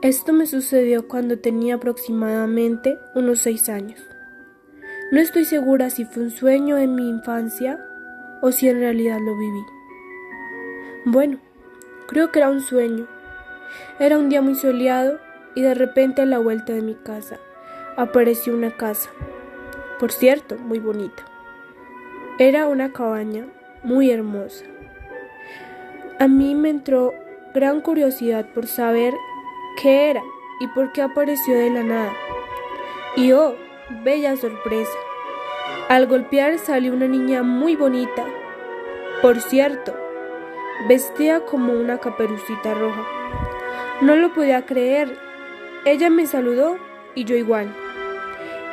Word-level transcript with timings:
Esto 0.00 0.32
me 0.32 0.46
sucedió 0.46 1.08
cuando 1.08 1.40
tenía 1.40 1.74
aproximadamente 1.74 3.00
unos 3.16 3.40
seis 3.40 3.68
años. 3.68 4.00
No 5.10 5.20
estoy 5.20 5.44
segura 5.44 5.90
si 5.90 6.04
fue 6.04 6.22
un 6.22 6.30
sueño 6.30 6.78
en 6.78 6.94
mi 6.94 7.08
infancia 7.08 7.84
o 8.40 8.52
si 8.52 8.68
en 8.68 8.78
realidad 8.78 9.18
lo 9.20 9.36
viví. 9.36 9.62
Bueno, 11.04 11.40
creo 12.06 12.30
que 12.30 12.38
era 12.38 12.48
un 12.48 12.60
sueño. 12.60 13.08
Era 13.98 14.18
un 14.18 14.28
día 14.28 14.40
muy 14.40 14.54
soleado 14.54 15.18
y 15.56 15.62
de 15.62 15.74
repente 15.74 16.22
a 16.22 16.26
la 16.26 16.38
vuelta 16.38 16.72
de 16.72 16.82
mi 16.82 16.94
casa 16.94 17.40
apareció 17.96 18.54
una 18.54 18.76
casa. 18.76 19.10
Por 19.98 20.12
cierto, 20.12 20.56
muy 20.58 20.78
bonita. 20.78 21.24
Era 22.38 22.68
una 22.68 22.92
cabaña 22.92 23.48
muy 23.82 24.12
hermosa. 24.12 24.64
A 26.20 26.28
mí 26.28 26.54
me 26.54 26.70
entró 26.70 27.14
gran 27.52 27.80
curiosidad 27.80 28.46
por 28.54 28.68
saber 28.68 29.14
qué 29.80 30.10
era 30.10 30.24
y 30.58 30.66
por 30.66 30.92
qué 30.92 31.02
apareció 31.02 31.56
de 31.56 31.70
la 31.70 31.82
nada. 31.82 32.12
Y 33.16 33.32
oh, 33.32 33.54
bella 34.02 34.36
sorpresa. 34.36 34.98
Al 35.88 36.06
golpear 36.06 36.58
salió 36.58 36.92
una 36.92 37.06
niña 37.06 37.42
muy 37.42 37.76
bonita. 37.76 38.24
Por 39.22 39.40
cierto, 39.40 39.94
vestía 40.88 41.44
como 41.44 41.72
una 41.72 41.98
caperucita 41.98 42.74
roja. 42.74 43.06
No 44.00 44.16
lo 44.16 44.34
podía 44.34 44.66
creer. 44.66 45.16
Ella 45.84 46.10
me 46.10 46.26
saludó 46.26 46.76
y 47.14 47.24
yo 47.24 47.36
igual. 47.36 47.74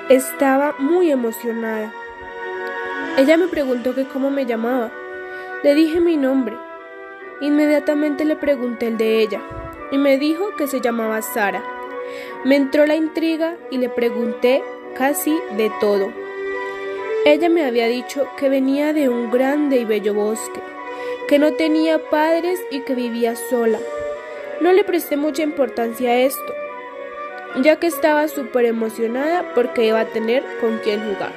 Estaba 0.09 0.75
muy 0.79 1.11
emocionada. 1.11 1.93
Ella 3.17 3.37
me 3.37 3.47
preguntó 3.47 3.95
que 3.95 4.05
cómo 4.05 4.29
me 4.29 4.45
llamaba. 4.45 4.91
Le 5.63 5.73
dije 5.73 5.99
mi 5.99 6.17
nombre. 6.17 6.55
Inmediatamente 7.41 8.25
le 8.25 8.35
pregunté 8.35 8.87
el 8.87 8.97
de 8.97 9.21
ella 9.21 9.41
y 9.95 9.97
me 9.97 10.17
dijo 10.17 10.53
que 10.57 10.67
se 10.67 10.81
llamaba 10.81 11.21
Sara. 11.21 11.63
Me 12.43 12.57
entró 12.57 12.85
la 12.85 12.95
intriga 12.95 13.55
y 13.71 13.77
le 13.77 13.87
pregunté 13.87 14.61
casi 14.93 15.39
de 15.55 15.71
todo. 15.79 16.11
Ella 17.25 17.47
me 17.47 17.63
había 17.63 17.87
dicho 17.87 18.27
que 18.37 18.49
venía 18.49 18.91
de 18.91 19.07
un 19.07 19.31
grande 19.31 19.77
y 19.77 19.85
bello 19.85 20.13
bosque, 20.13 20.59
que 21.29 21.39
no 21.39 21.53
tenía 21.53 22.09
padres 22.09 22.59
y 22.71 22.81
que 22.81 22.93
vivía 22.93 23.37
sola. 23.37 23.79
No 24.59 24.73
le 24.73 24.83
presté 24.83 25.15
mucha 25.15 25.43
importancia 25.43 26.09
a 26.09 26.17
esto, 26.17 26.53
ya 27.61 27.77
que 27.77 27.87
estaba 27.87 28.27
súper 28.27 28.65
emocionada 28.65 29.53
porque 29.55 29.85
iba 29.85 30.01
a 30.01 30.07
tener 30.07 30.43
con 30.59 30.77
quién 30.79 30.99
jugar. 30.99 31.31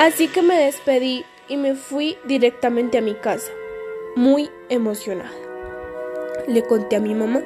Así 0.00 0.28
que 0.28 0.40
me 0.40 0.56
despedí 0.56 1.26
y 1.48 1.58
me 1.58 1.74
fui 1.74 2.16
directamente 2.24 2.96
a 2.96 3.02
mi 3.02 3.12
casa, 3.12 3.52
muy 4.16 4.50
emocionada 4.70 5.44
le 6.46 6.62
conté 6.62 6.96
a 6.96 7.00
mi 7.00 7.14
mamá. 7.14 7.42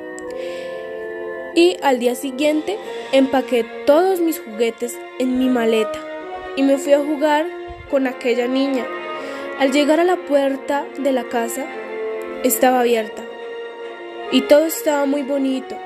Y 1.55 1.77
al 1.83 1.99
día 1.99 2.15
siguiente 2.15 2.79
empaqué 3.13 3.65
todos 3.87 4.21
mis 4.21 4.39
juguetes 4.39 4.97
en 5.19 5.39
mi 5.39 5.49
maleta 5.49 5.99
y 6.57 6.63
me 6.63 6.79
fui 6.79 6.93
a 6.93 7.01
jugar 7.01 7.47
con 7.91 8.07
aquella 8.07 8.47
niña. 8.47 8.87
Al 9.59 9.73
llegar 9.73 9.99
a 9.99 10.05
la 10.05 10.17
puerta 10.17 10.87
de 10.99 11.13
la 11.13 11.25
casa, 11.25 11.67
estaba 12.45 12.81
abierta 12.81 13.25
y 14.31 14.43
todo 14.43 14.67
estaba 14.67 15.07
muy 15.07 15.23
bonito. 15.23 15.77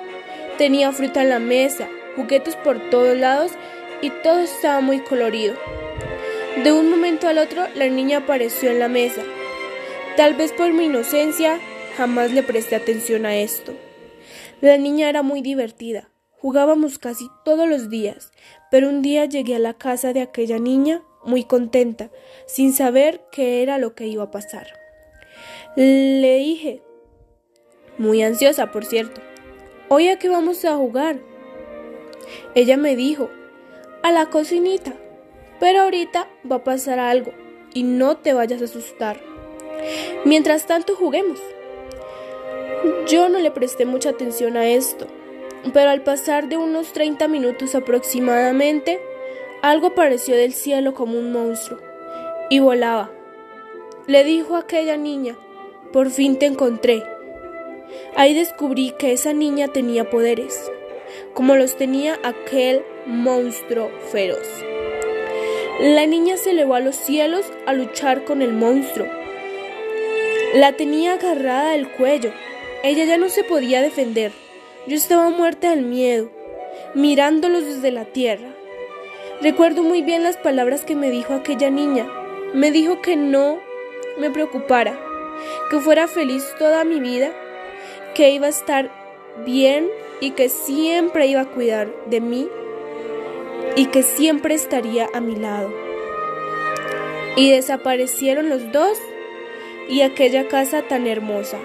Tenía 0.58 0.92
fruta 0.92 1.22
en 1.22 1.30
la 1.30 1.38
mesa, 1.38 1.88
juguetes 2.16 2.56
por 2.56 2.78
todos 2.91 3.16
lados 3.16 3.52
y 4.02 4.10
todo 4.10 4.41
estaba 4.41 4.80
muy 4.80 5.00
colorido. 5.00 5.54
De 6.62 6.72
un 6.72 6.91
momento 6.91 7.28
al 7.28 7.38
otro, 7.38 7.66
la 7.74 7.88
niña 7.88 8.19
apareció 8.19 8.70
en 8.70 8.78
la 8.78 8.88
mesa. 8.88 9.22
Tal 10.16 10.34
vez 10.34 10.52
por 10.52 10.70
mi 10.72 10.84
inocencia, 10.84 11.58
Jamás 11.96 12.32
le 12.32 12.42
presté 12.42 12.74
atención 12.74 13.26
a 13.26 13.36
esto. 13.36 13.74
La 14.60 14.78
niña 14.78 15.08
era 15.08 15.22
muy 15.22 15.42
divertida. 15.42 16.08
Jugábamos 16.38 16.98
casi 16.98 17.28
todos 17.44 17.69
los 17.69 17.91
días, 17.91 18.32
pero 18.70 18.88
un 18.88 19.03
día 19.03 19.26
llegué 19.26 19.56
a 19.56 19.60
la 19.60 19.75
casa 19.75 20.12
de 20.12 20.22
aquella 20.22 20.58
niña 20.58 21.02
muy 21.25 21.44
contenta, 21.44 22.10
sin 22.47 22.72
saber 22.72 23.22
qué 23.31 23.62
era 23.62 23.78
lo 23.78 23.94
que 23.94 24.06
iba 24.06 24.25
a 24.25 24.31
pasar. 24.31 24.66
Le 25.76 26.38
dije, 26.38 26.82
muy 27.98 28.22
ansiosa, 28.22 28.72
por 28.72 28.84
cierto, 28.84 29.20
¿hoy 29.88 30.08
a 30.08 30.19
qué 30.19 30.28
vamos 30.28 30.64
a 30.64 30.76
jugar? 30.76 31.20
Ella 32.54 32.76
me 32.76 32.97
dijo, 32.97 33.31
a 34.02 34.10
la 34.10 34.31
cocinita, 34.31 34.94
pero 35.60 35.82
ahorita 35.82 36.28
va 36.50 36.56
a 36.56 36.64
pasar 36.64 36.98
algo 36.98 37.32
y 37.72 37.84
no 37.84 38.16
te 38.16 38.32
vayas 38.32 38.62
a 38.62 38.64
asustar. 38.64 39.20
Mientras 40.25 40.66
tanto 40.66 40.97
juguemos. 40.97 41.41
Yo 43.06 43.28
no 43.28 43.38
le 43.38 43.53
presté 43.53 43.87
mucha 43.87 44.10
atención 44.10 44.56
a 44.56 44.69
esto, 44.69 45.06
pero 45.72 45.91
al 45.91 46.03
pasar 46.03 46.48
de 46.48 46.56
unos 46.56 46.93
30 46.93 47.28
minutos 47.28 47.76
aproximadamente, 47.76 49.00
algo 49.62 49.88
apareció 49.88 50.34
del 50.34 50.53
cielo 50.53 50.93
como 50.93 51.16
un 51.16 51.31
monstruo 51.31 51.78
y 52.50 52.59
volaba. 52.59 53.12
Le 54.09 54.25
dijo 54.25 54.56
a 54.56 54.60
aquella 54.60 54.97
niña, 54.97 55.37
por 55.93 56.10
fin 56.10 56.41
te 56.41 56.47
encontré. 56.47 57.04
Ahí 58.16 58.34
descubrí 58.34 58.93
que 58.99 59.12
esa 59.12 59.32
niña 59.32 59.69
tenía 59.69 60.10
poderes, 60.10 60.69
como 61.34 61.54
los 61.54 61.76
tenía 61.76 62.19
aquel 62.25 62.82
monstruo 63.06 63.91
feroz. 64.10 64.49
La 65.78 66.06
niña 66.06 66.37
se 66.37 66.50
elevó 66.50 66.75
a 66.75 66.81
los 66.81 66.97
cielos 66.97 67.47
a 67.66 67.75
luchar 67.75 68.25
con 68.25 68.43
el 68.43 68.53
monstruo. 68.53 69.06
La 70.54 70.72
tenía 70.72 71.14
agarrada 71.14 71.70
del 71.70 71.88
cuello 71.93 72.32
ella 72.82 73.04
ya 73.04 73.16
no 73.16 73.28
se 73.28 73.44
podía 73.44 73.81
defender. 73.81 74.32
Yo 74.87 74.97
estaba 74.97 75.31
muerta 75.31 75.70
del 75.70 75.82
miedo, 75.82 76.31
mirándolos 76.94 77.65
desde 77.65 77.93
la 77.93 78.04
tierra. 78.04 78.48
Recuerdo 79.41 79.82
muy 79.82 80.03
bien 80.03 80.22
las 80.22 80.37
palabras 80.37 80.84
que 80.84 80.97
me 80.97 81.10
dijo 81.10 81.34
aquella 81.34 81.70
niña. 81.70 82.09
Me 82.54 82.72
dijo 82.72 83.00
que 83.00 83.16
no 83.16 83.60
me 84.19 84.31
preocupara, 84.31 84.98
que 85.70 85.78
fuera 85.78 86.09
feliz 86.09 86.44
toda 86.59 86.84
mi 86.84 87.00
vida, 87.00 87.32
que 88.15 88.31
iba 88.31 88.47
a 88.47 88.50
estar 88.50 88.91
bien 89.44 89.88
y 90.20 90.32
que 90.32 90.49
siempre 90.49 91.26
iba 91.26 91.43
a 91.43 91.50
cuidar 91.50 91.88
de 92.06 92.20
mí 92.20 92.49
y 93.76 93.87
que 93.87 94.03
siempre 94.03 94.54
estaría 94.54 95.09
a 95.14 95.20
mi 95.20 95.37
lado. 95.37 95.72
Y 97.37 97.50
desaparecieron 97.50 98.49
los 98.49 98.72
dos 98.72 98.99
y 99.88 100.03
aquella 100.03 100.49
casa 100.49 100.82
tan 100.82 101.06
hermosa. 101.06 101.59